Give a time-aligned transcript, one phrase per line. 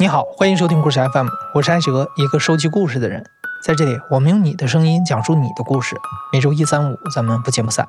[0.00, 3.22] 你好，欢迎收听故事 FM，我是安哲，一个收集故事的人。
[3.62, 5.94] 在这里，我们用你的声音讲述你的故事。
[6.32, 7.86] 每周一、三、五，咱们不见不散。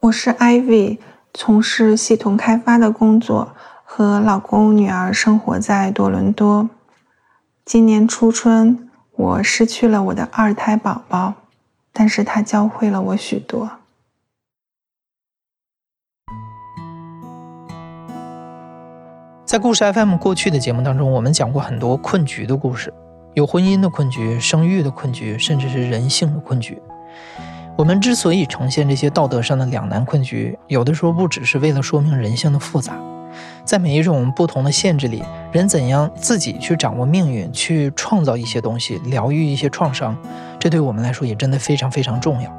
[0.00, 1.00] 我是 Ivy，
[1.34, 3.54] 从事系统开发的工作，
[3.84, 6.70] 和老公、女儿生活在多伦多。
[7.66, 11.34] 今年初春，我失去了我的二胎宝宝，
[11.92, 13.68] 但是他教会了我许多。
[19.50, 22.94] 在故事 FM 过去的节目当中，我们讲过很多困局的故事，
[23.34, 26.80] 有婚姻的困局、生育的困局，甚至是人性的困局。
[27.76, 32.96] 我们之所以呈现这些道德上的两难困局，有的时候不只是为了说明人性的复杂，
[33.64, 40.16] 在每一种不同的限制里，人怎样自己去掌握命运，去创造一些东西，疗愈一些创伤，
[40.60, 42.56] 这对我们来说也真的非常非常重要。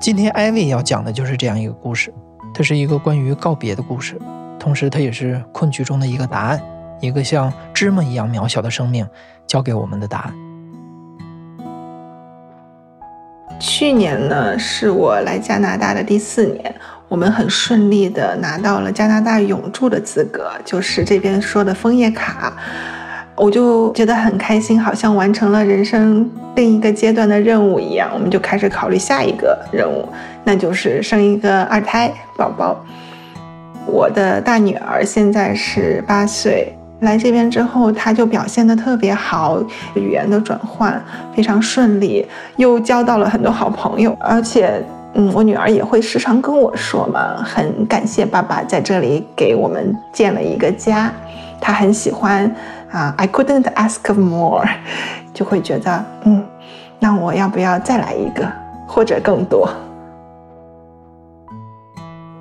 [0.00, 2.10] 今天艾薇要讲的就是这样一个故事，
[2.54, 4.18] 它是一个关于告别的故事。
[4.68, 6.60] 同时，它也是困局中的一个答案，
[7.00, 9.08] 一个像芝麻一样渺小的生命
[9.46, 10.34] 交给我们的答案。
[13.58, 16.74] 去年呢，是我来加拿大的第四年，
[17.08, 22.52] 我们很顺利的拿到了加拿大永住的资格，就是这边说的枫叶卡，
[23.36, 28.10] 我就觉得很开心，好像完成了人生另一个阶段的任务一样。
[28.12, 30.06] 我们就开始考虑下一个任务，
[30.44, 32.84] 那就是生一个二胎宝宝。
[33.90, 39.60] 我的大女儿现在是八岁，来这边之后，她就表现得特别好，
[39.94, 41.02] 语言的转换
[41.34, 44.16] 非常顺利，又交到了很多好朋友。
[44.20, 44.82] 而且，
[45.14, 51.10] 嗯，我女儿也会时常跟我说嘛，很感谢爸爸在这里给我们建了一个家，
[51.60, 52.44] 她很喜欢
[52.90, 54.68] 啊，I couldn't ask more，
[55.32, 56.44] 就会觉得，嗯，
[56.98, 58.46] 那我要不要再来一个，
[58.86, 59.68] 或者更多？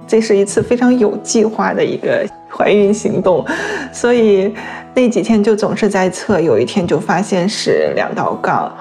[0.07, 3.45] 这是一次非常有计划的一个怀孕行动，
[3.91, 4.53] 所以
[4.93, 8.71] 那几天就总是在测，有一天就发现是两道杠，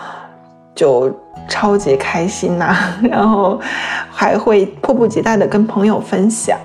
[0.74, 1.12] 就
[1.48, 3.60] 超级开心呐，然后
[4.08, 6.56] 还会迫不及待的跟朋友分享。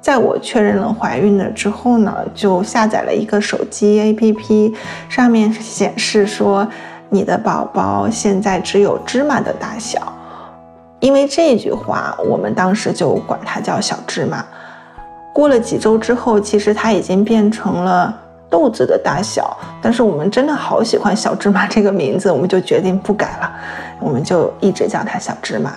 [0.00, 4.74] 在我确认了怀孕了之后呢，就下载了一个手机 APP，
[5.10, 6.66] 上面显示说
[7.10, 10.00] 你的宝宝现在只有芝麻的大小。
[11.00, 14.44] 因为这句话，我们当时就管它叫小芝麻。
[15.32, 18.14] 过了几周之后，其实它已经变成了
[18.50, 19.56] 豆子的大小。
[19.80, 23.50] 但是我们真的好喜欢小芝麻这个名字，我们就决定不改了，
[23.98, 25.72] 我们就一直叫它小芝麻。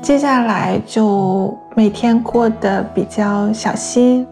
[0.00, 4.26] 接下来就每天过得比较小心。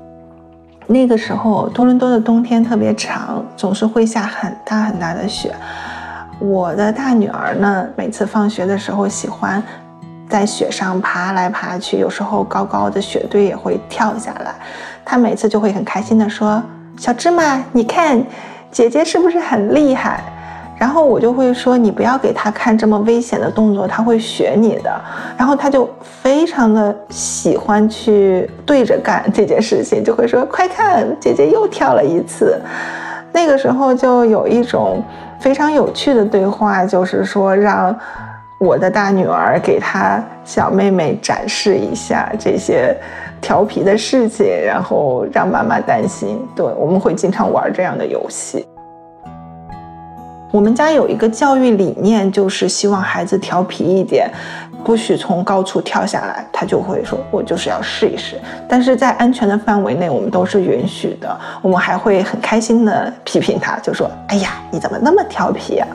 [0.86, 5.54] 那个时候，多伦多的冬天特别长，总是会下很大很大的雪。
[6.38, 9.62] 我的大女儿呢，每次放学的时候喜欢
[10.28, 14.54] 在雪上爬来爬去，有时候高高的雪堆也会跳下来。
[15.04, 16.60] 她每次就会很开心的说
[16.98, 18.20] ：“小芝麻，你看
[18.70, 20.20] 姐姐是不是很厉害？”
[20.76, 25.00] 然后我就会说：“你不要给她看这么危险的动作，她会学你的。”
[25.38, 32.60] 然后她就非常的喜欢去对着干这件事情，就会说：“快看，姐姐又跳了一次。”
[33.32, 35.00] 那个时候就有一种。
[35.42, 37.94] 非常有趣的对话，就是说让
[38.58, 42.96] 我的大女儿给她小妹妹展示一下这些
[43.40, 46.40] 调皮的事情，然后让妈妈担心。
[46.54, 48.64] 对，我们会经常玩这样的游戏。
[50.52, 54.30] 我们家有一个教育理念，就是希望孩子调皮一点。
[54.84, 58.36] 不许从高处跳下来，他就会说：“我就是要试一试。”
[58.68, 61.40] 但是在安全的范围内，我们都是允许的。
[61.62, 65.88] 我们还会很开心的批评他，就说：“哎呀，你怎么那么调皮啊？”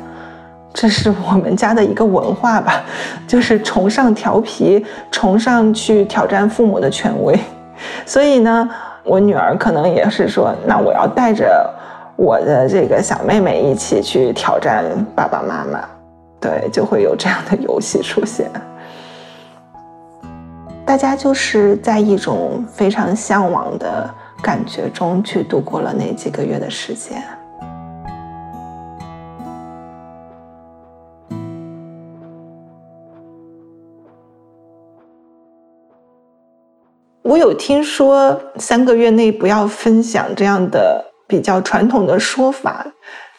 [0.74, 2.81] 这是我们家的一个文化吧，
[3.28, 7.38] 就是崇尚调皮，崇尚去挑战父母的权威。
[8.07, 8.68] 所以呢，
[9.03, 11.72] 我女儿可能也是说：“那我要带着
[12.17, 14.83] 我的这个小妹妹一起去挑战
[15.15, 15.88] 爸爸妈妈。”
[16.39, 18.50] 对，就会有这样的游戏出现。
[20.86, 24.09] 大家就是在一种非常向往的
[24.42, 27.21] 感觉中去度过了那几个月的时间。
[37.24, 42.85] 我有听说三个月内不要分享这样的比较传统的说法，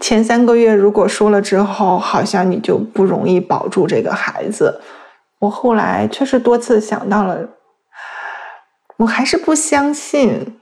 [0.01, 4.81] 前三个月如果说了之后，好像你就不容易保住这个孩子。
[5.41, 7.49] 我后来确实多次想到了，
[8.99, 10.61] 我还是不相信，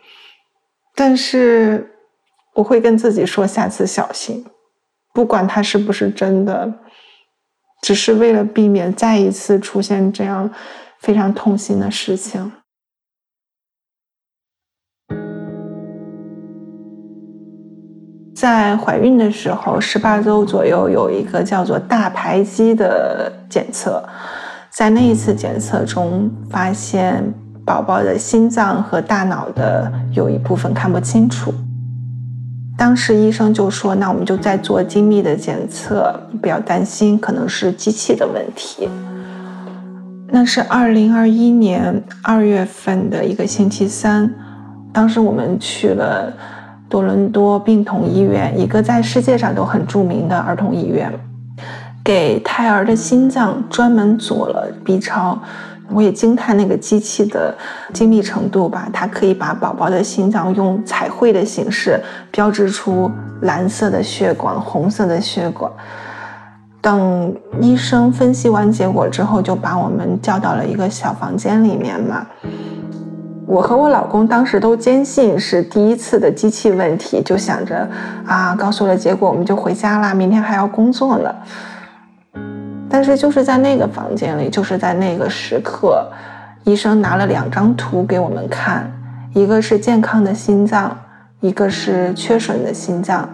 [0.95, 1.95] 但是
[2.55, 4.45] 我会跟自己说下次小心，
[5.13, 6.75] 不管它是不是真的，
[7.83, 10.51] 只是为了避免再一次出现这样
[11.01, 12.53] 非常痛心的事情。
[18.37, 24.07] 在怀孕的时候，十八周左右有一个叫做大排畸的检测，
[24.69, 27.25] 在那一次检测中发现
[27.65, 31.51] 宝宝的心脏和大脑的有一部分看不清楚。
[32.77, 38.87] 当时医生就说：“那我们就再做精密的检测，不要担心，可能是机器的问题。”
[40.29, 44.31] 那是二零二一年二月份的一个星期三，
[44.93, 46.31] 当时我们去了。
[46.89, 51.13] 多伦多病童医院，一个在世界上都很著名的儿童医院，
[52.05, 55.39] 给胎儿的心脏专门做了 B 超。
[55.89, 57.57] 我也惊叹那个机器的
[57.93, 62.01] 精密程度吧，它可以把宝宝的心脏用彩绘的形式
[62.33, 63.09] 标志出
[63.43, 65.71] 蓝色的血管、红色的血管。
[66.81, 72.27] 等医生分析完结果之后，就把我们叫到了一个小房间里面嘛。
[73.47, 77.89] 我和我老公当时都坚信是第一次的机器问题，就想着
[78.27, 81.33] 啊，告诉了结果我们就回家啦，明天还要工作呢。
[82.91, 86.05] 但是就是在那个房间里，就是在那个时刻，
[86.65, 88.91] 医生拿了两张图给我们看，
[89.33, 90.97] 一个是健康的心脏，
[91.41, 93.29] 一个是缺损的心脏。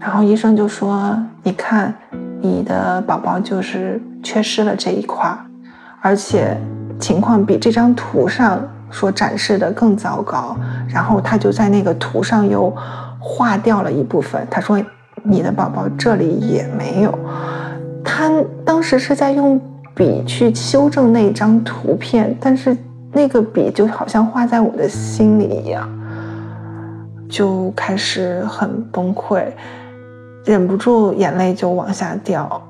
[0.00, 1.94] 然后医生就说：“你看，
[2.40, 5.32] 你的宝宝就是缺失了这一块，
[6.00, 6.56] 而且
[6.98, 8.60] 情况比这张图上。”
[8.92, 10.56] 说展示的更糟糕，
[10.86, 12.72] 然后他就在那个图上又
[13.18, 14.46] 划掉了一部分。
[14.48, 14.80] 他说
[15.24, 17.18] ：“你的宝宝这里也没有。”
[18.04, 18.30] 他
[18.64, 19.60] 当时是在用
[19.94, 22.76] 笔去修正那张图片，但是
[23.12, 25.88] 那个笔就好像画在我的心里一样，
[27.28, 29.44] 就开始很崩溃，
[30.44, 32.62] 忍不住眼泪就往下掉。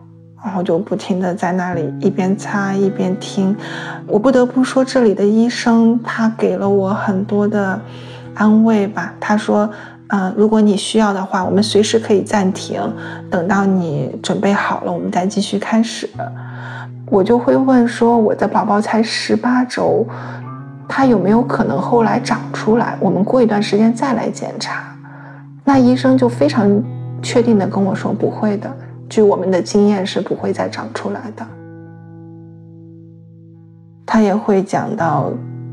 [0.45, 3.57] 然后就不停的在那里一边擦一边听，
[4.07, 7.81] 我不得不说这里的医生他给了我很多的
[8.35, 9.15] 安慰吧。
[9.21, 9.71] 他说，
[10.09, 12.81] 嗯，如果你需要的话，我们随时可以暂停，
[13.31, 16.09] 等到你准备好了，我们再继续开始。
[17.07, 20.05] 我就会问说，我的宝宝才十八周，
[20.89, 22.97] 他有没有可能后来长出来？
[22.99, 24.83] 我们过一段时间再来检查。
[25.63, 26.83] 那医生就非常
[27.23, 28.69] 确定的跟我说，不会的。
[29.09, 31.47] 据我们的经验是不会再长出来的。
[34.05, 35.31] 他也会讲到，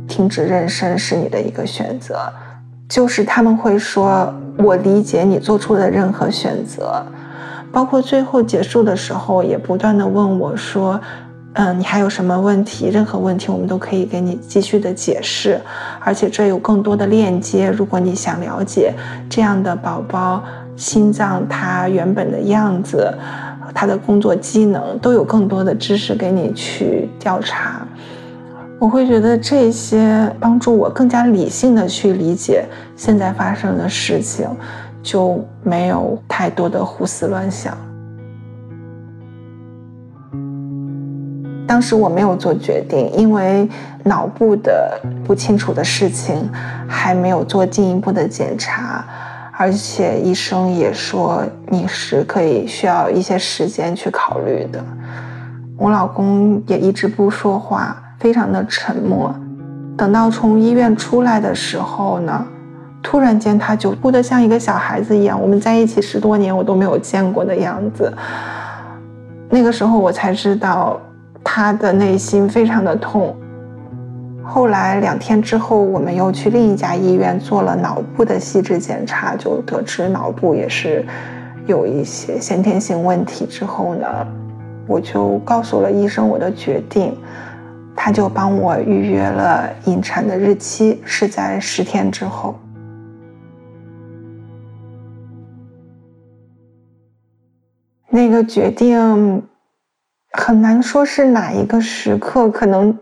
[0.08, 2.32] 停止妊娠是你的一个选择，
[2.88, 7.04] 就是他们会说，我理解你做出的任何选择，
[7.72, 10.98] 包括最后结束的时候也不断的问我说，
[11.54, 12.88] 嗯，你还有什么问题？
[12.88, 15.60] 任何问题我们都可以给你继续的解释，
[16.00, 18.94] 而且这有更多的链接，如果你想了解
[19.30, 20.44] 这样的宝宝。
[20.80, 23.14] 心脏它原本的样子，
[23.74, 27.86] 它的工作机能都有更多的知识给你去调查。
[28.80, 32.64] 我会觉得这些帮助我更加理性的去理解
[32.96, 34.48] 现在发生的事情，
[35.04, 37.78] 就没有太多的胡思乱想。
[41.68, 43.68] 当时我没有做决定，因为
[44.06, 46.50] 脑部的不清楚的事情
[46.88, 49.04] 还没有做进一步的检查。
[49.62, 54.82] 而且医生也说你是可以需要一些时间去考虑的。
[55.78, 59.36] 我老公也一直不说话，非常的沉默。
[59.98, 62.48] 等到从医院出来的时候呢，
[63.04, 65.38] 突然间他就哭得像一个小孩子一样。
[65.38, 68.10] 我们在一起十多年，我都没有见过的样子。
[69.50, 70.98] 那个时候我才知道，
[71.44, 73.36] 他的内心非常的痛。
[74.52, 81.06] 后来两天之后，我们又去另一家医院做了脑部的细致检查，就得知脑部也是
[81.68, 83.46] 有一些先天性问题。
[83.46, 84.08] 之后呢，
[84.88, 87.16] 我就告诉了医生我的决定，
[87.96, 92.60] 他就帮我预约了引产的日期，是在十天之后。
[98.10, 99.44] 那个决定
[100.32, 102.98] 很难说是哪一个时刻，可能。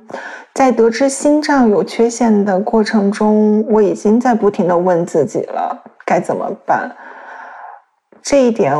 [0.54, 6.98] 在得知心脏有缺陷的过程中，我已经在不停的问自己了，该怎么办？
[8.24, 8.74] 这一点，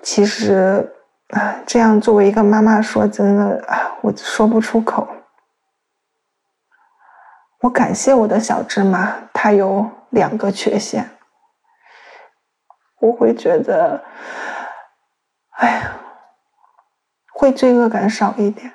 [0.00, 0.90] 其实
[1.28, 5.06] 啊，这样作为一个妈妈说，真的啊，我说不出口。
[7.60, 11.10] 我感谢我的小芝麻，它有两个缺陷，
[13.00, 14.02] 我会觉得，
[15.58, 15.92] 哎呀，
[17.42, 18.72] 会罪恶感少一点。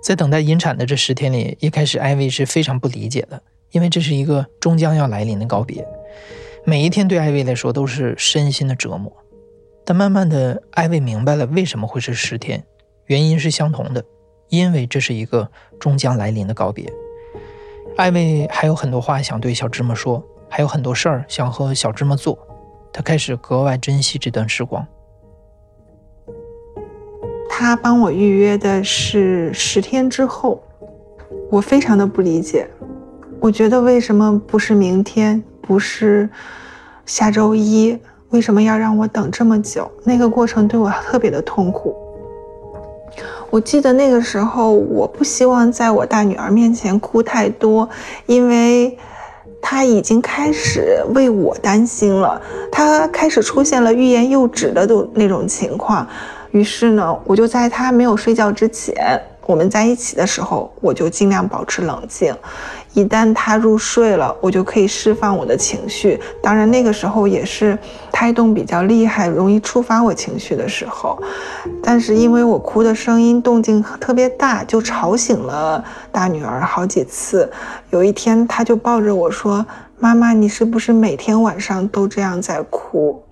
[0.00, 5.84] 在等待引产的这十天里，一开始艾薇是非常不理解的，因为这是一个终将要来临的告别，
[6.64, 9.12] 每一天对艾薇来说都是身心的折磨。
[9.84, 12.64] 但慢慢的，艾薇明白了为什么会是十天，
[13.06, 14.04] 原因是相同的，
[14.48, 15.50] 因为这是一个
[15.80, 16.88] 终将来临的告别。
[17.96, 22.38] 艾薇还有很多话想对小芝麻说，还有很多事儿想和小芝麻做。
[22.92, 24.86] 他开始格外珍惜这段时光。
[27.48, 30.62] 他帮我预约的是十天之后，
[31.50, 32.68] 我非常的不理解，
[33.40, 36.28] 我觉得为什么不是明天，不是
[37.04, 37.98] 下周一，
[38.30, 39.90] 为什么要让我等这么久？
[40.04, 41.96] 那个过程对我特别的痛苦。
[43.50, 47.88] 我记得那个时候，我不希望在我大女儿面前哭太多，
[48.26, 48.96] 因为
[49.60, 56.06] 他已经开始为我担心了，他开始出现了欲言又止的那种情况。
[56.52, 62.34] 于是呢，我就在他没有睡觉之前，我们在一起的时候，我就尽量保持冷静。
[62.98, 66.18] 一旦他入睡了，我就可以释放我的情绪。
[66.42, 67.78] 当然，那个时候也是
[68.10, 71.16] 胎动比较厉害，容易触发我情绪的时候。
[71.80, 77.48] 但是因为我哭的声音动静特别大，就吵醒了大女儿好几次。
[77.90, 79.64] 有一天，她就抱着我说
[80.00, 83.22] ：“妈妈，你是不是每天晚上都这样在哭？”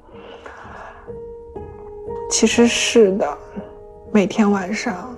[2.30, 3.26] 其实是的，
[4.12, 5.15] 每天晚上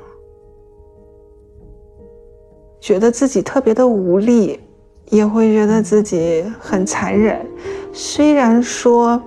[2.81, 4.61] 觉得自己特别的无力，
[5.11, 7.39] 也会觉得自己很残忍。
[7.93, 9.21] 虽然说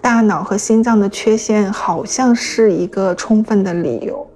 [0.00, 4.26] 大脑和心脏的缺陷好像是一个充分的理由，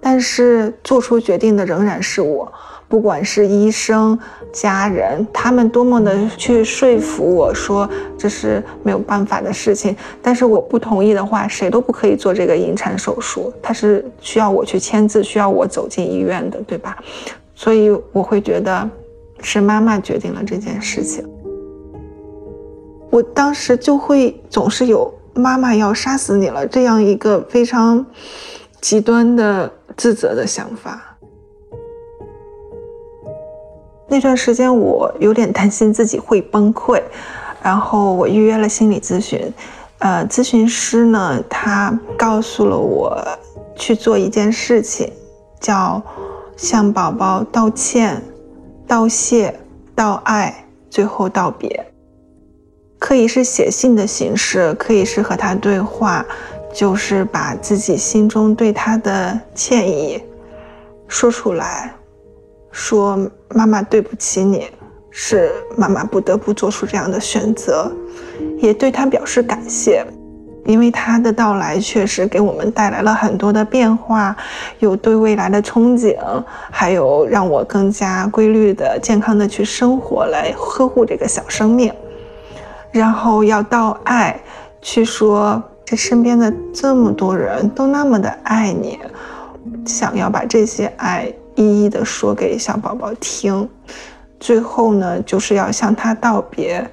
[0.00, 2.50] 但是做出决定的仍然是我。
[2.86, 4.16] 不管是医生、
[4.52, 16.96] 家人，他们多么的去说服我说这是没有办法的事情，但是我不同意的话，谁都不可以做这个引产手术，它是需要我去签字，需要我走进医院的，对吧？
[17.54, 18.88] 所以我会觉得
[19.40, 21.28] 是妈妈决定了这件事情。
[23.10, 28.04] 我当时就会总是有妈妈要杀死你了这样一个非常
[28.80, 31.16] 极端的自责的想法。
[34.08, 37.02] 那段时间我有点担心自己会崩溃，
[37.62, 39.52] 然后我预约了心理咨询，
[39.98, 43.16] 呃，咨询师呢，他告诉了我
[43.74, 45.10] 去做一件事情，
[45.58, 46.00] 叫
[46.56, 48.22] 向宝宝道歉、
[48.86, 49.58] 道谢、
[49.94, 51.86] 道爱，最后道别。
[52.98, 56.24] 可以是写信的形式，可以是和他对话，
[56.72, 60.22] 就是把自己心中对他的歉意
[61.06, 61.94] 说出来。
[62.70, 64.68] 说妈妈对不起你，
[65.10, 67.92] 是妈妈不得不做出这样的选择，
[68.58, 70.04] 也对他表示感谢，
[70.64, 74.36] 因为他的到来确实给我们带来了很多的变化，
[74.78, 76.16] 有对未来的憧憬，
[76.70, 81.92] 还有让我更加规律的、健康的去生活，来呵护这个小生命。
[82.90, 84.40] 然后要到爱，
[84.80, 88.98] 去说这身边的这么多人都那么的爱你，
[89.86, 91.32] 想要把这些爱。
[91.56, 93.68] 一一的说给小宝宝听，
[94.40, 96.84] 最后呢，就是要向他道别，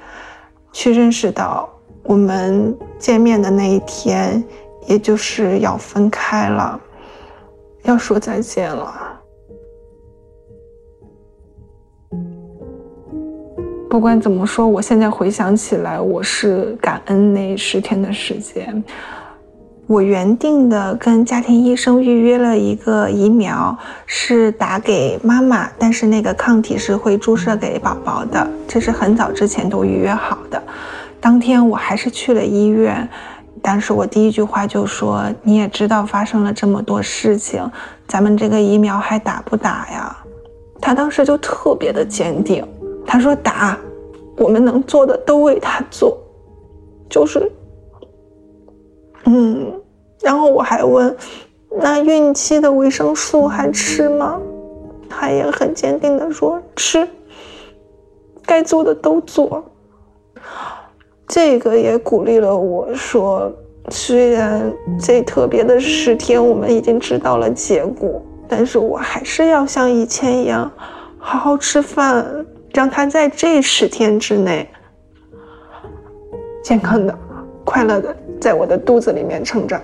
[0.72, 1.68] 去认识到
[2.04, 4.44] 我们见面的那一天，
[4.88, 6.80] 也就是要分开了，
[7.84, 8.94] 要说再见了。
[13.90, 18.84] 不管怎么说，我现在回想起来，我是感恩那十天的时间。
[19.86, 30.64] 我原定的跟家庭医生预约了一个疫苗，是打给妈妈，但是那个抗体是会注射给宝宝的，这是很早之前都预约好的。
[31.22, 33.08] 当天我还是去了医院，
[33.62, 37.64] 但是我第一句话就说：“你也知道发生了这么多事情，
[38.08, 40.18] 咱们这个疫苗还打不打呀？”
[40.82, 42.68] 他当时就特别的坚定，
[43.06, 43.78] 他说：“打，
[44.36, 46.18] 我们能做的都为他做，
[47.08, 47.52] 就是，
[49.26, 49.72] 嗯。”
[50.24, 51.16] 然后我还问，
[51.80, 54.40] 那孕期的维生素还吃吗？
[55.10, 57.08] 他也很坚定的说吃，
[58.46, 59.64] 该做的都做。
[61.34, 63.50] 这个也鼓励了我说，
[63.88, 64.70] 虽然
[65.00, 70.70] 这特别的十天我们已经知道了结果，但是我还是要像以前一样，
[71.18, 74.68] 好好吃饭，让他在这十天之内
[76.62, 77.18] 健康的、
[77.64, 79.82] 快乐的在我的肚子里面成长。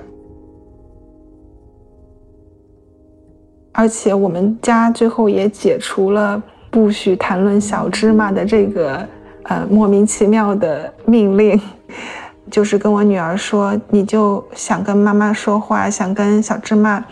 [3.72, 9.08] 而且我们家最后也解除了不许谈论小芝麻的这个
[9.48, 11.60] 呃莫名其妙的命令，
[12.50, 17.04] 就是跟我女儿说，你就想跟妈妈说话，想跟小芝麻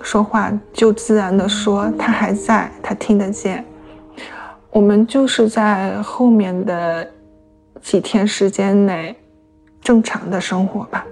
[0.00, 3.64] 说话，就自然的说，她还在，她听得见。
[4.70, 7.06] 我们就是在后面的
[7.82, 9.16] 几天时间内
[9.80, 11.04] 正常的生活吧，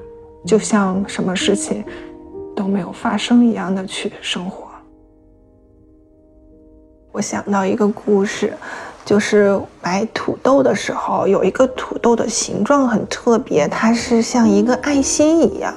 [0.46, 1.84] 就像什么事情
[2.54, 4.68] 都没有发生一样的去生活。
[7.10, 8.52] 我想到一个故事，
[9.08, 15.74] 就是买土豆的时候，有一个土豆的形状很特别，它是像一个爱心一样。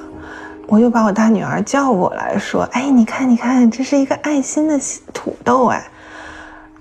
[0.66, 4.78] 我就把我大女儿叫过来说：“哎，你看，你看，这是一个爱心的
[5.14, 5.82] 土豆哎。”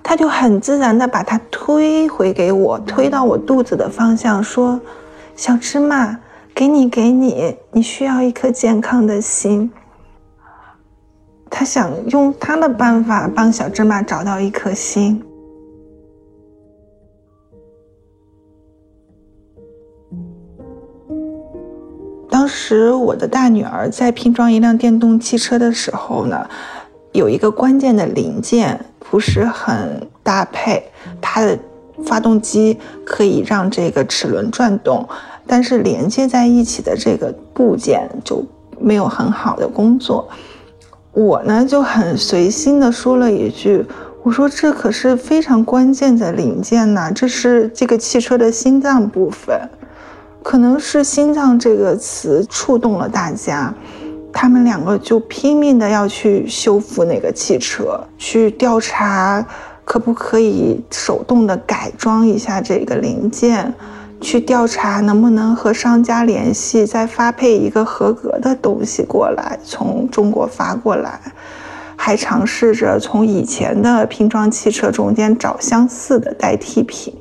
[0.03, 4.77] 她就很自然的把它推回给我，推到我肚子的方向，说
[5.38, 6.20] ：“小芝麻，
[6.53, 9.72] 给你，给你，你需要一颗健康的心。”
[11.50, 15.24] 她想用她的办法帮小芝麻找到一颗心。
[22.41, 26.43] 当时我的大女儿在拼装一辆电动汽车的时候呢，
[27.12, 30.83] 有一个关键的零件不是很搭配，
[31.21, 31.55] 它的
[32.03, 35.07] 发动机可以让这个齿轮转动，
[35.45, 38.43] 但是连接在一起的这个部件就
[38.79, 40.27] 没有很好的工作。
[41.12, 43.86] 我呢就很随心的说了一句
[44.25, 49.55] ：“我说这可是非常关键的零件呐，这是这个汽车的心脏部分。”
[50.43, 53.74] 可能是“心脏”这个词触动了大家，
[54.33, 59.45] 他们两个就拼命的要去修复那个汽车，去调查
[59.86, 63.74] 可不可以手动的改装一下这个零件，
[64.19, 71.19] 去调查能不能和商家联系，再发配一个合格的东西过来，从中国发过来，
[71.95, 77.13] 还尝试着从以前的拼装汽车中间找相似的代替品，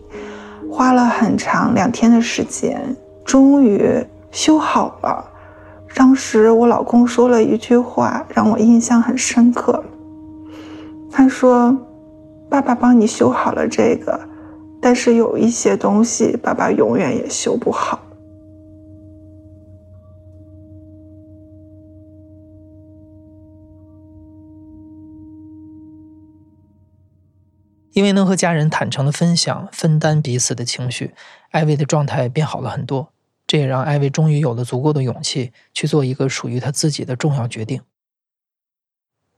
[0.70, 2.96] 花了很长两天的时间。
[3.30, 5.24] 终于修好了。
[5.94, 9.84] 当时我老公说了一句话，让我印象很深刻。
[11.12, 11.78] 他说
[12.50, 14.20] ：“爸爸帮你修好了这个，
[14.82, 18.00] 但是有一些东西，爸爸永远也修不好。”
[27.92, 31.14] 因为能和家人坦诚的分享、分担彼此的情绪，
[31.52, 33.12] 艾薇的状态变好了很多。
[33.50, 37.80] 这也让艾薇终于有了足够的勇气去做一个属于她自己的重要决定。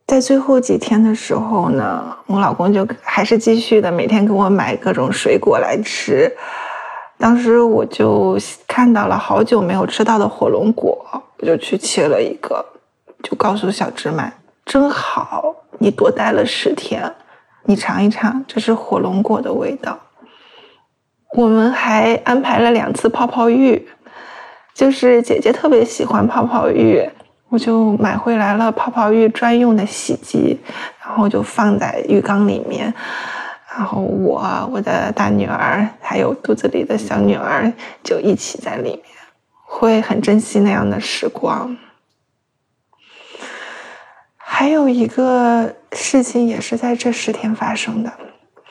[0.06, 6.30] 在最后几天的时候呢，我老公就还是继续的每天给我买各种水果来吃。
[7.16, 8.36] 当时我就
[8.68, 11.02] 看到了好久没有吃到的火龙果，
[11.38, 12.62] 我就去切了一个，
[13.22, 14.30] 就告诉小芝麻
[14.66, 17.14] ：“真好，你多待了十天，
[17.64, 19.98] 你尝一尝，这是火龙果的味道。”
[21.34, 23.88] 我们还安排了两次泡泡浴。
[24.74, 27.06] 就是姐姐特别喜欢泡泡浴，
[27.50, 30.58] 我就买回来了泡泡浴专用的洗剂，
[31.04, 32.92] 然后就放在浴缸里面，
[33.76, 37.70] 然后我、我的大女儿还有肚子里的小女儿
[38.02, 39.04] 就一起在里面，
[39.66, 41.76] 会很珍惜那样的时光。
[44.36, 48.10] 还有一个事情也是在这十天发生的，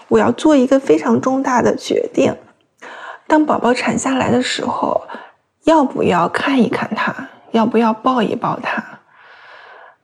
[0.08, 2.36] 我要做一个非常重大的决定，
[3.28, 5.00] 当宝宝产下来的时候。
[5.66, 7.14] 要不要看一看他？
[7.52, 8.84] 要不要抱一抱他？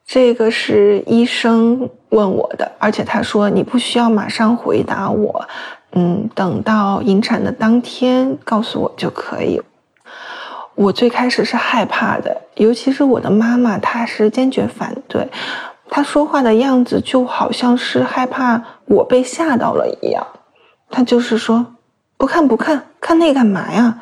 [0.05, 5.47] 这个是医生问我的，而且他说你不需要马上回答我，
[5.91, 9.61] 嗯，等到引产的当天告诉我就可以。
[10.75, 15.27] 我最开始是害怕的，尤其是我的妈妈，她是坚决反对，
[15.89, 20.25] 她说话的样子就好像是害怕我被吓到了一样，
[20.89, 21.65] 她就是说
[22.15, 23.99] 不看不看，看那干嘛呀？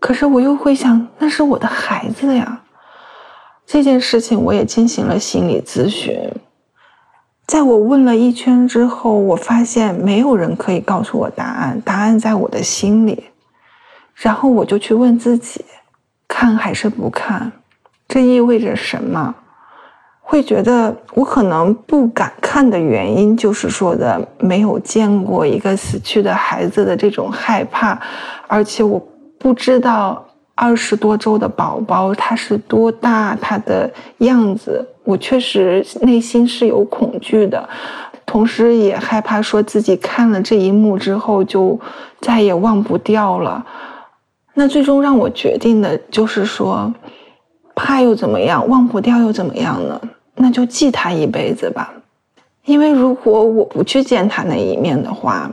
[0.00, 2.62] 可是我又会想，那是我的孩子呀。
[3.66, 6.18] 这件事情我也进行了心理咨询，
[7.46, 13.24] 在我问了一圈之后，我发现没有人可以告诉我答案，答案在我的心里。
[14.14, 15.64] 然后我就去问自己，
[16.26, 17.52] 看还是不看？
[18.08, 19.34] 这意味着什么？
[20.22, 28.00] 会觉得我可能不敢看的原因，就是说的没有见过一个死去的孩子的这种害怕，
[28.46, 29.06] 而且我。
[29.38, 30.24] 不知道
[30.54, 37.68] 二十多周的宝宝他是多大，他的样子，我确实内心是有恐惧的，
[38.26, 41.78] 同时也害怕说自己看了这一幕之后就
[42.20, 43.64] 再也忘不掉了。
[44.54, 46.92] 那最终让我决定的就是说，
[47.76, 50.00] 怕又怎么样，忘不掉又怎么样呢？
[50.34, 51.92] 那就记他一辈子吧，
[52.64, 55.48] 因为如果我不去见他那一面的话，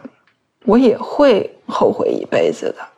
[0.65, 2.94] 我也会后悔一辈子的。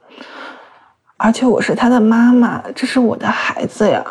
[1.17, 4.06] 而且我是他的妈妈，这是我的孩子呀，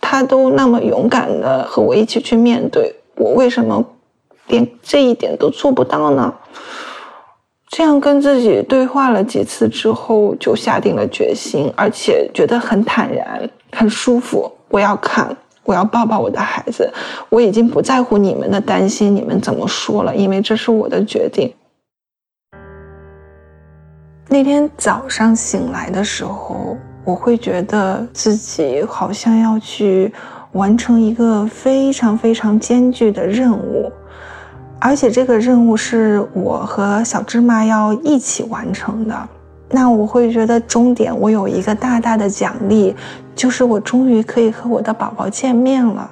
[0.00, 3.84] 他都那么勇敢的和我一起去面对，我为什么
[4.46, 6.34] 连这一点都做不到呢？
[7.68, 14.50] 这样跟自己对话了几次之后，就下定了决心，而且觉得很坦然、很舒服。
[14.70, 16.90] 我要看，我要抱抱我的孩子，
[17.28, 21.52] 我已经不在乎你们的担心，你们怎么说了，因为这是我的决定。
[24.32, 30.14] 那天早上醒来的时候，我会觉得自己好像要去
[30.52, 33.90] 完成一个非常非常艰巨的任务，
[34.78, 39.28] 而且这个任务是我和小芝麻要一起完成的。
[39.68, 42.94] 那我会觉得终点我有一个大大的奖励，
[43.34, 46.08] 就是我终于可以和我的宝宝见面了。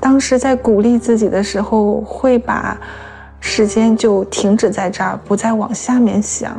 [0.00, 2.76] 当时在鼓励自己的时候，会把
[3.38, 6.52] 时间就停止在这儿，不再往下面想。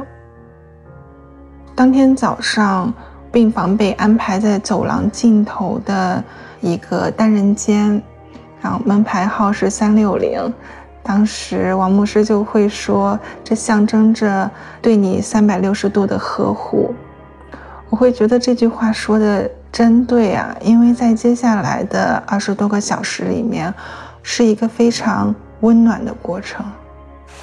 [1.76, 2.94] 当天早上，
[3.32, 6.24] 病房被安排在走廊尽头的
[6.62, 8.02] 一个单人间，
[8.62, 10.54] 然后门牌号是三六零。
[11.02, 14.50] 当时王牧师就会说：“这象征着
[14.82, 16.94] 对你三百六十度的呵护。”
[17.90, 23.74] 我会觉得这句话说的真对啊，因为在接下来的二十多个小时里面，
[24.22, 26.64] 是一个非常温暖的过程。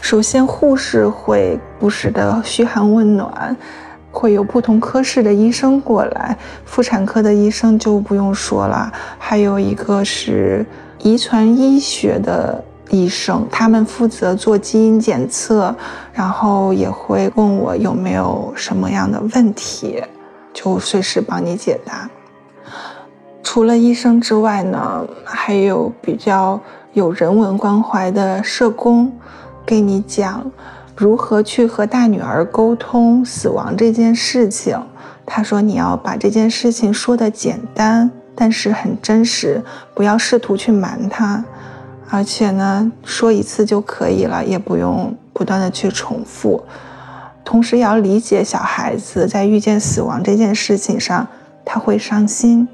[0.01, 3.55] 首先，护士会不时的嘘寒问暖。
[4.11, 10.67] 会有不同科室的医生过来，妇产科的医生就不用说了，还有一个是
[10.99, 15.75] 遗传医学的医生，他们负责做基因检测，
[16.13, 20.03] 然后也会问我有没有什么样的问题，
[20.53, 22.11] 就随时帮你解答。
[23.43, 26.61] 除了医生之外呢，还有比较
[26.93, 29.13] 有人文关怀的社工，
[29.65, 30.51] 给你讲。
[31.01, 34.79] 如何去和大女儿沟通死亡这件事情？
[35.25, 39.63] 他说：“你要把这件事情说的简单，但是很真实，
[39.95, 41.43] 不要试图去瞒他。
[42.11, 46.63] 而且呢，说一次就可以了，也不用不断的去重复。
[47.47, 51.27] 同时也要理解小孩子在遇见死亡这件事情上，
[51.65, 52.69] 他会伤心，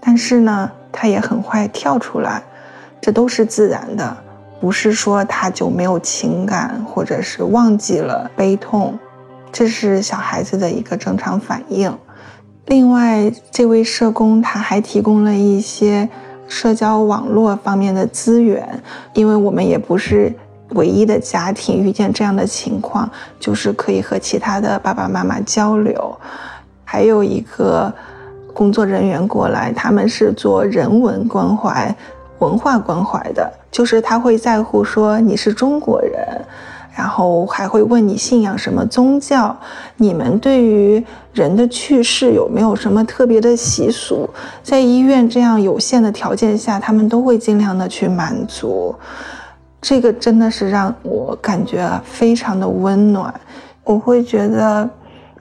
[0.00, 2.42] 但是呢，他也很快跳出来，
[3.00, 4.14] 这都是自然的。”
[4.60, 8.98] 不是说他就没有情感，或者是忘记了悲痛，
[9.52, 11.94] 这是小孩子的一个正常反应。
[12.66, 16.08] 另外，这位社工他还提供了一些
[16.48, 18.66] 社交网络方面的资源，
[19.12, 20.32] 因为我们也不是
[20.70, 26.16] 唯一的家庭遇见这样的情况，就是可以和其他的爸爸妈妈交流。
[26.84, 27.92] 还有一个
[28.54, 31.94] 工作人员过来，他们是做人文关怀。
[32.44, 36.44] 文化关怀的，就是他会在乎说你是中国人，
[36.94, 39.56] 然后还会问你信仰什么宗教，
[39.96, 41.02] 你们对于
[41.32, 44.28] 人的去世有没有什么特别的习俗？
[44.62, 48.94] 在医院这样有限的条件下，他们都会尽量的去满足。
[49.80, 53.32] 这个真的是让我感觉非常的温暖，
[53.84, 54.88] 我会觉得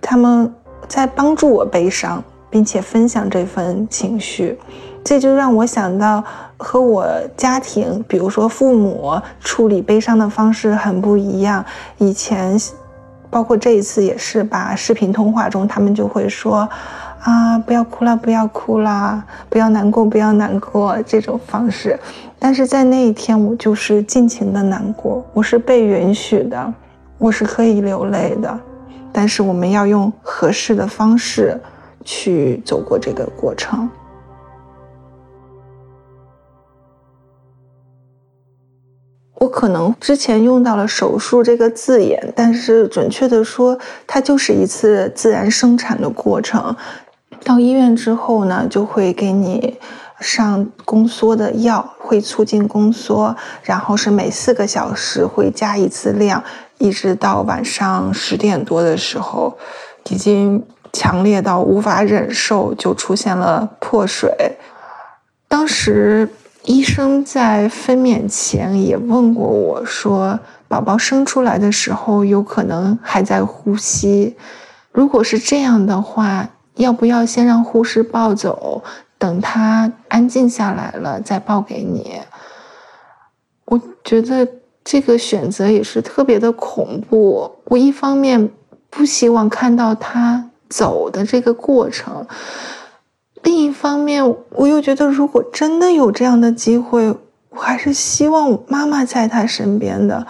[0.02, 0.54] 他们
[0.88, 4.58] 在帮助我悲伤，并且分享这份情绪。
[5.04, 6.24] 这就让我想到
[6.58, 11.64] 和我家庭，比如说父母处理悲伤的方式很不一样。
[11.98, 12.58] 以前，
[13.30, 16.68] 包括这一次也是吧，视频通话中他们就会说
[17.22, 22.00] ：“啊，不要哭了，不要哭了，不要难过，不要难过。”这种方式。
[22.40, 26.74] 但是在那一天，我就是尽情的难过，我是被允许的，
[27.18, 28.58] 我是可以流泪的。
[29.12, 31.60] 但是我们要用合适的方式
[32.06, 33.90] 去走过这个过程。
[39.36, 46.74] 我可能之前用到了“手术”这个字眼，但是准确的说，它就是一次自然生产的过程。
[47.44, 49.78] 到医院之后呢，就会给你
[50.22, 56.42] 上宫缩的药，会促进宫缩，然后是每四个小时会加一次量，
[56.78, 59.58] 一直到晚上十点多的时候，
[60.10, 64.32] 已经强烈到无法忍受，就出现了破水。
[65.50, 66.30] 当时。
[66.66, 74.38] 医生在分娩前也问过我说：“宝宝生出来的时候有可能还在呼吸，
[74.94, 78.82] 如果是这样的话，要不要先让护士抱走，
[79.18, 82.22] 等他安静下来了再抱给你？”
[83.66, 84.48] 我觉得
[84.86, 87.52] 这个选择也是特别的恐怖。
[87.66, 88.50] 我一方面
[88.90, 92.26] 不希望看到他走的这个过程。
[93.44, 97.14] 另一方面，我又觉得，如果真的有这样的机会，
[97.50, 100.26] 我还是希望妈妈在他身边的。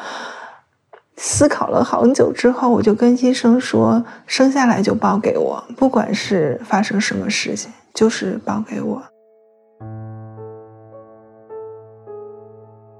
[1.15, 9.01] 思考了好久之后，我就跟医生说：“生下来就抱给我，不管是发生什么事情，就是抱给我。”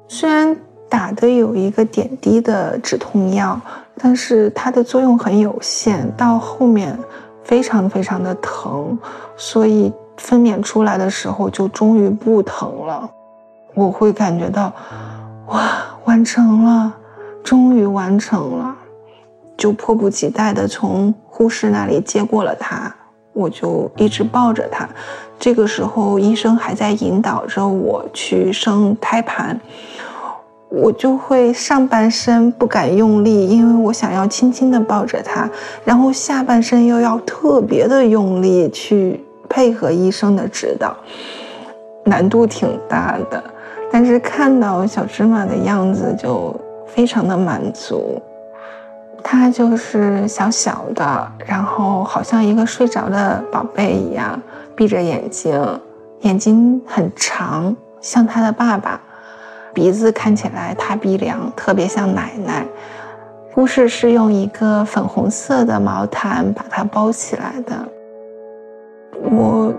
[0.08, 0.56] 虽然
[0.88, 3.60] 打的有一个点滴的止痛药，
[3.98, 6.98] 但是它的作用很有限，到后面
[7.44, 8.98] 非常非常的疼，
[9.36, 9.92] 所以。
[10.24, 13.10] 分娩出来的时候就终于不疼了，
[13.74, 14.72] 我会感觉到，
[15.48, 16.94] 哇，完成了，
[17.44, 18.74] 终于完成了。
[19.58, 22.96] 就迫不及待地从护士那里接过了他，
[23.34, 24.88] 我就一直抱着他。
[25.38, 29.60] 这个时候，医生还在引导着我去生胎盘，
[30.70, 35.50] 我就会上半身不敢用力，因为我想要轻轻地抱着他，
[35.84, 39.22] 然后下半身又要特别的用力去
[39.54, 40.98] 配合医生的指导，
[42.06, 43.44] 难度挺大的。
[43.92, 48.20] 但是看到小芝麻的样子，就非常的满足。
[49.24, 54.42] 他就是小小的，然后好像一个睡着的宝贝一样，
[54.76, 55.80] 闭着眼睛，
[56.22, 59.00] 眼睛很长，像他的爸爸，
[59.72, 62.66] 鼻子看起来塌鼻梁，特别像奶奶。
[63.54, 67.88] 护士是用一个粉红色的毛毯把它包起来的。
[69.36, 69.74] 我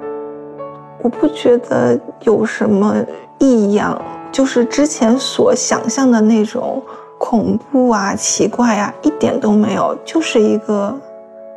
[1.03, 2.97] 我不觉得有什么
[3.39, 4.01] 异样，
[4.33, 6.83] 就是之前所想象的那种。
[7.17, 10.95] 恐怖啊，奇怪啊，一点都没有，就是一个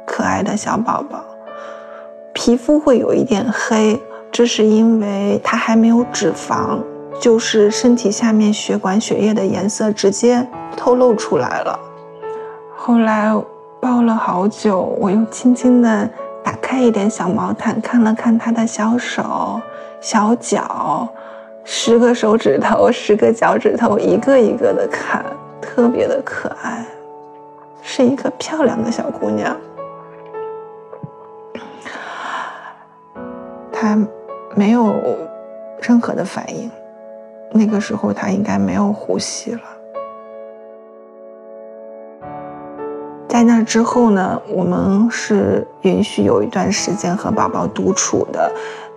[0.06, 1.20] 可爱的小宝宝。
[2.32, 6.80] 皮肤会有一点黑，这是因为他还没有脂肪，
[7.20, 11.78] 就是身体下面血管血液的颜色直接透露出来了。
[12.74, 13.30] 后来
[13.82, 16.10] 抱了好久，我又轻轻地
[16.48, 19.60] 打开一点小毛毯，看了看他的小手、
[20.00, 21.06] 小脚，
[21.66, 25.26] 十个手指头、十个脚趾头，一个一个的看。
[25.60, 26.86] 特别的可爱，
[27.82, 29.58] 是一个漂亮的小姑娘。
[33.70, 34.00] 她
[34.56, 34.96] 没有
[35.82, 36.72] 任何的反应，
[37.52, 39.60] 那个时候她应该没有呼吸了。
[43.28, 48.52] 在那之后呢，我们是允许有一段时间和宝宝独处的，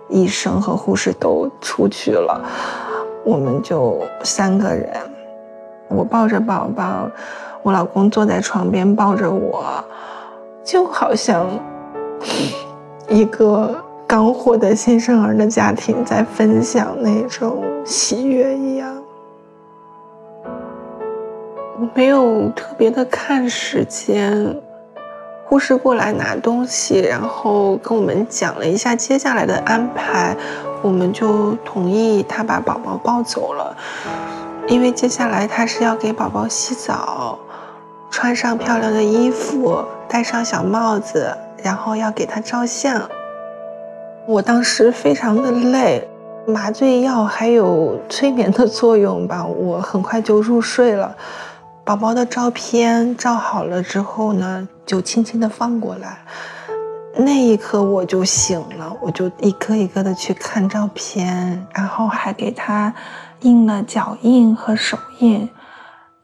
[0.09, 2.41] 医生和护士都出去了，
[3.25, 4.89] 我们就三个人。
[5.89, 7.09] 我抱着宝宝，
[7.61, 9.83] 我老公坐在床边抱着我，
[10.63, 11.45] 就好像
[13.09, 13.75] 一个
[14.07, 19.00] 刚获得新生儿的家庭在分享那种喜悦一样。
[21.81, 24.55] 我没有特别的看时间，
[25.47, 30.37] 护士过来拿东西，然后跟我们讲了一下接下来的安排，
[30.83, 33.75] 我们就同意他把宝宝抱走了。
[34.67, 37.39] 因为接下来他是要给宝宝洗澡，
[38.11, 43.09] 穿上漂亮的衣服，戴上小帽子，然后要给他照相。
[44.27, 46.07] 我当时非常的累，
[46.45, 51.15] 麻醉药还有催眠的作用吧，我很快就入睡了。
[51.91, 56.19] 宝宝的照片照好了之后呢，就轻轻的放过来。
[57.17, 62.93] 那一刻我就醒了，我就一个一个的去看照片，然后还给他。
[63.41, 65.49] 印了脚印和手印，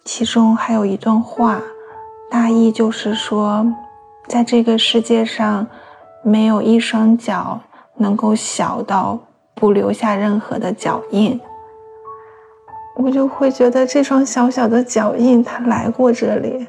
[0.06, 1.60] 其中还有一段话，
[2.32, 3.68] 大意就是说，
[4.26, 5.68] 在这个世界上，
[6.24, 7.60] 没有一双脚
[7.98, 9.20] 能够小到
[9.54, 11.38] 不留下任何的脚印。
[13.00, 16.66] 我就会觉得这双小小的脚印，它来过这里。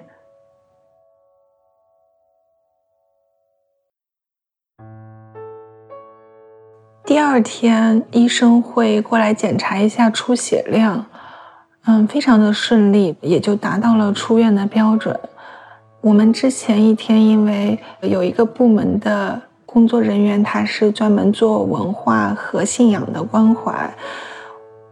[7.07, 11.07] 第二天，医生会过来检查一下出血量，
[11.87, 15.19] 嗯，非常的顺利，也就达到了出院的标准。
[16.03, 23.91] 我们之前一天，因为有一个部门的工作人员，他是专门做文化和信仰的关怀，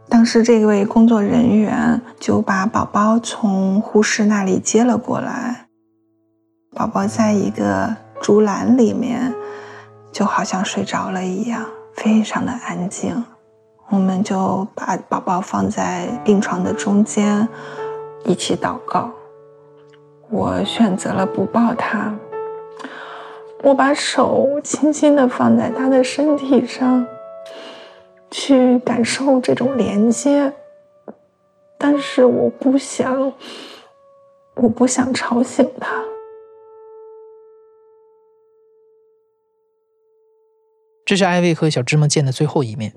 [0.09, 5.67] 当时这位工作人员就把宝宝从护士那里接了过来，
[6.75, 9.35] 宝宝在一个竹篮里面，
[10.13, 11.67] 就好像睡着了一样。
[11.95, 13.25] 非常的安静，
[13.89, 17.49] 我们就把宝宝放在病床的中间，
[18.25, 19.11] 一起祷告。
[20.29, 22.15] 我选择了不抱他，
[23.63, 27.07] 我把手轻轻的放在他的身体上，
[28.31, 30.53] 去感受这种连接。
[31.79, 33.33] 但是我不想，
[34.55, 36.03] 我不想吵醒他。
[41.05, 42.95] 这是艾薇和小芝麻见的最后一面。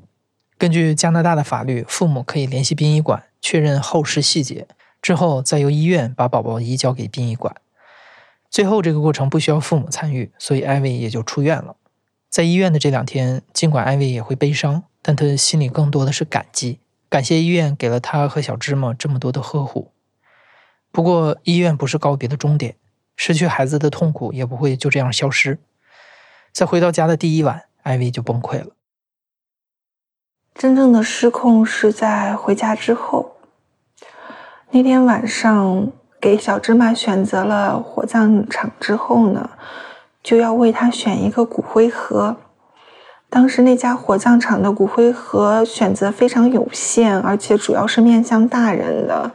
[0.57, 4.67] 根据加拿大的法律，父母可以联系殡仪馆确认后事细节，
[5.01, 7.55] 之后再由医院把宝宝移交给殡仪馆。
[8.49, 11.75] 最后这个过程不需要父母参与，所以艾薇也就出院了。
[12.29, 19.91] 在医院的这两天，尽管艾薇也会悲伤，但他心里更多的是感激，感谢医院给了他和小芝麻这么多的呵护。
[20.91, 22.75] 不过，医院不是告别的终点，
[23.15, 25.59] 失去孩子的痛苦也不会就这样消失。
[26.51, 27.65] 在回到家的第一晚。
[27.83, 28.67] 艾薇就崩溃了。
[30.53, 33.37] 真正的失控是在回家之后。
[34.71, 39.49] 那天晚上，给小芝麻选择了火葬场之后呢，
[40.21, 42.35] 就要为他选一个骨灰盒。
[43.29, 49.31] 当时那家火葬场的骨灰盒选择非常有限，而且主要是面向大人的。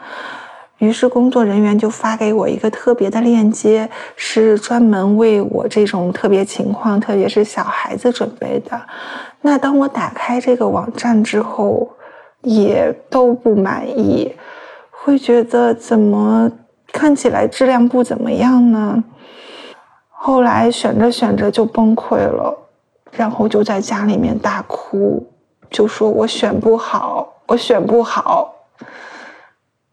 [0.79, 8.81] 于是工作人员就发给我一个特别的链接，是专门为我这种特别情况，特别是小孩子准备的。
[9.43, 11.89] 那当我打开这个网站之后，
[12.43, 14.35] 也都不满意，
[14.91, 16.51] 会觉得怎么
[16.93, 19.05] 看起来质量不怎么样呢？
[20.11, 22.63] 后来选着选着就崩溃了。
[23.16, 25.27] 然后就在家里面大哭，
[25.70, 28.53] 就说我选不好，我选不好。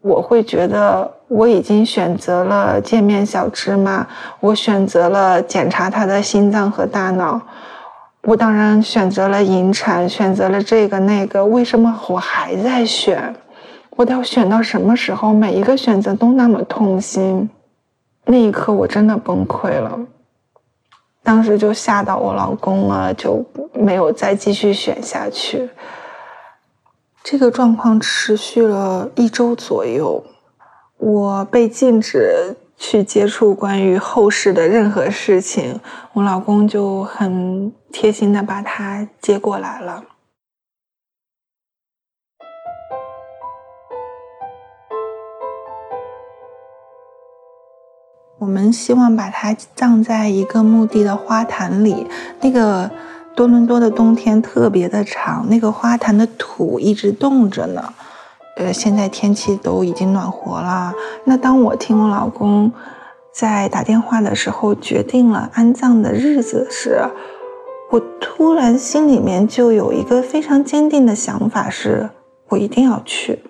[0.00, 4.04] 我会觉得我已经选择了见面小芝麻，
[4.40, 7.40] 我选择了检查他的心脏和大脑，
[8.22, 13.34] 我当然选择了引产，选择了这个那个，为什么我还在选？
[13.90, 15.32] 我要选到什么时候？
[15.32, 17.48] 每一个选择都那么痛心，
[18.24, 19.96] 那一刻我真的崩溃了。
[21.22, 25.70] 当时就吓到我老公了，就没有再继续选下去。
[27.22, 30.24] 这个状况持续了一周左右，
[30.98, 35.78] 我被禁止去接触关于后世的任何事情，
[36.14, 40.02] 我老公就很贴心的把他接过来了。
[48.42, 52.04] 我们希望把它葬在一个墓地的花坛里。
[52.40, 52.90] 那个
[53.36, 57.94] 多伦多的冬天特别的长，那个花坛的土一直冻着呢。
[58.56, 60.92] 呃，现在天气都已经暖和了。
[61.22, 62.72] 那当我听我老公
[63.32, 67.00] 在打电话的时候，决定了安葬的日子时，
[67.92, 72.10] 我突然心里面就有一个非常坚定的想法，是
[72.48, 73.44] 我一定要去。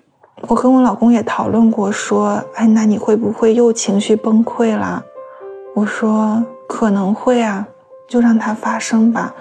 [0.48, 5.02] 我跟我老公也讨论过，说，哎，那你会不会又情绪崩溃了？
[5.74, 7.66] 我说可能会啊，
[8.08, 9.34] 就让它发生吧。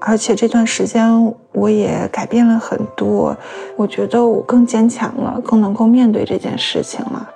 [0.00, 3.36] 而且这段时间我也改变了很多，
[3.76, 7.30] 我觉得我更坚强了，更能够面对这件事情了。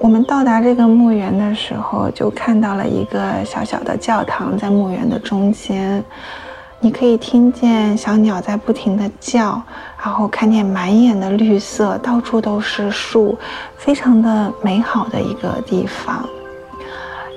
[0.00, 6.02] 我们到达这个墓园的时候，就看到了一个小小的教堂在墓园的中间。
[6.84, 9.62] 你可以听见小鸟在不停地叫，
[10.02, 13.38] 然后看见满眼的绿色，到处都是树，
[13.76, 16.28] 非常的美好的一个地方。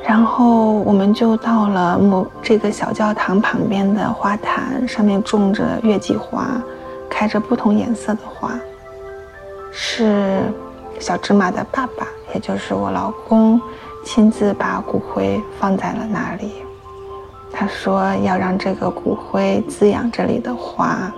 [0.04, 6.60] 然后我们就到了某这个小教堂旁边的花坛，上面种着月季花，
[7.08, 8.52] 开着不同颜色的花，
[9.72, 10.42] 是
[11.00, 13.62] 小芝麻的爸爸，也就是我老公，
[14.04, 16.64] 亲自把骨灰放在了那里。
[17.58, 21.10] 他说要让这个骨灰滋养这里的花，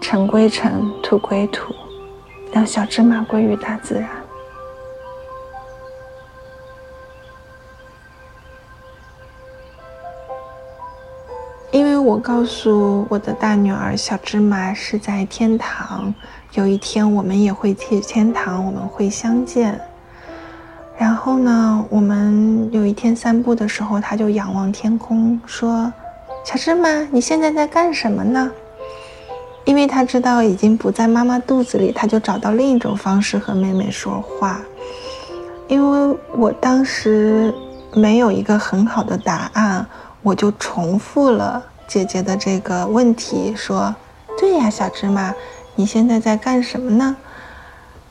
[0.00, 1.74] 尘归尘，土归土，
[2.52, 4.08] 让小芝麻归于大自然。
[11.72, 16.14] 因为我告诉我的大女儿小芝麻是在天堂，
[16.52, 19.80] 有一天我们也会去天堂，我们会相见。
[21.00, 25.90] 然后呢，我们有一天散步的时候，他就仰望天空，说
[26.44, 28.52] ：“小芝麻，你现在在干什么呢？”
[29.64, 34.60] 因为他知道已经不在妈妈肚子里，他就找到另一种方式和妹妹说话。
[35.68, 37.54] 因为我当时
[37.94, 39.86] 没有一个很好的答案，
[40.20, 43.94] 我就重复了姐姐的这个问题，说
[44.38, 45.32] ：“对呀，小芝麻，
[45.76, 47.16] 你现在在干什么呢？”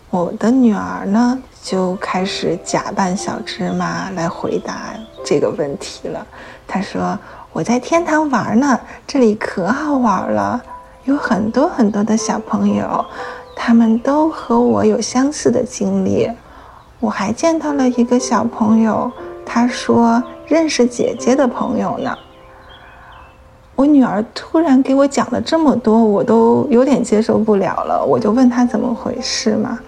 [0.10, 1.39] 我的女儿呢？
[1.62, 4.93] 就开始假扮小芝麻来回答
[5.24, 6.26] 这个问题了。
[6.67, 7.17] 他说
[7.52, 10.62] ：“我在天堂玩呢，这里可好玩了，
[11.04, 13.06] 有很多很多的小朋友，
[13.56, 16.29] 他们都和我有相似的经历。
[17.00, 19.12] 我还见到了一个小朋友，
[19.46, 22.15] 他说认识姐姐的朋友呢。”
[23.75, 28.04] 我女儿突然给我讲了这么多，我都有点接受不了了。
[28.06, 29.79] 我就问她怎么回事嘛。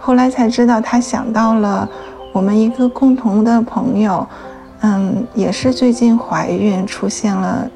[0.00, 1.88] 后来才知道，他想到了
[2.32, 4.26] 我们一个共同的朋友，
[4.80, 7.70] 嗯，也是最近怀孕，出现了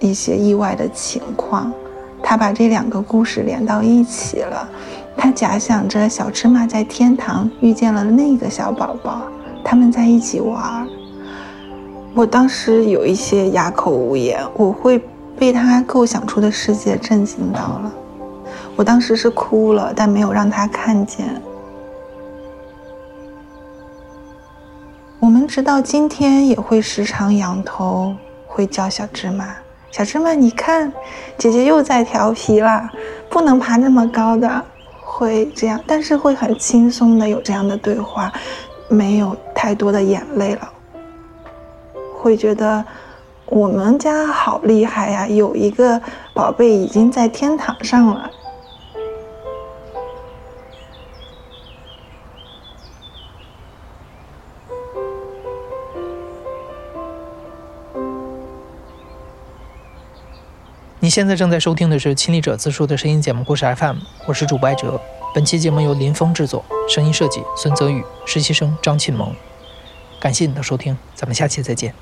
[0.00, 1.70] 一些意外的情况。
[2.22, 4.66] 他把这两个故事连到一起了。
[5.16, 9.22] 他假想着小芝麻在天堂遇见了那个小宝宝，
[9.62, 10.86] 他们在一起玩。
[12.14, 15.00] 我当时有一些哑口无言，我会
[15.38, 17.92] 被他构想出的世界震惊到了。
[18.74, 21.26] 我当时是哭了，但没有让他看见。
[25.46, 28.14] 直到今天也会时常仰头，
[28.46, 29.54] 会叫小芝麻。
[29.90, 30.92] 小芝麻，你看，
[31.38, 32.90] 姐姐又在调皮了，
[33.30, 34.62] 不能爬那么高的，
[35.00, 38.30] 会这样，但是会很轻松的有这样的对话，
[38.88, 40.68] 没有太多的眼泪了，
[42.20, 42.84] 会觉得
[43.46, 46.00] 我们家好厉害呀，有一个
[46.34, 48.30] 宝贝已经在天堂上了。
[61.06, 65.00] 你现在正在收听的是《亲历者自述》的声音节目故事 FM，我是主播艾哲。
[65.32, 69.32] 本期节目由林峰制作，声音设计孙泽宇，实习生张庆萌。
[70.18, 71.94] 感谢你的收听，咱们下期再见。